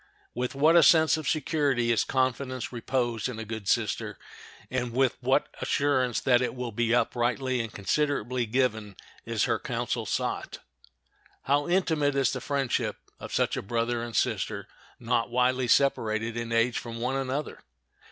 [0.33, 4.17] With what a sense of security is confidence reposed in a good sister,
[4.71, 8.95] and with what assurance that it will be uprightly and considerately given
[9.27, 10.57] is her counsel sought!
[11.43, 14.67] How intimate is the friendship of such a brother and sister
[14.99, 17.59] not widely separated in age from one another!